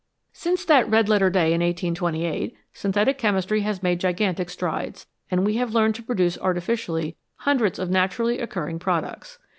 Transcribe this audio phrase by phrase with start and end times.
[0.33, 5.57] Since that red letter day in 1828 synthetic chemistry has made gigantic strides, and we
[5.57, 9.37] have learned to produce artificially hundreds of naturally occurring products.